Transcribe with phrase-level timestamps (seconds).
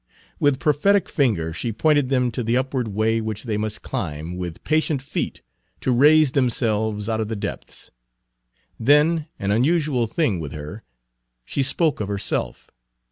[0.39, 4.63] With prophetic finger she pointed them to the upward way which they must climb with
[4.63, 5.43] patient feet
[5.81, 7.91] to raise themselves out of the depths.
[8.79, 10.81] Then, an unusual thing with her,
[11.45, 12.71] she spoke of herself.